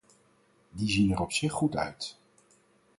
[0.71, 2.17] Die zien er op zich goed uit.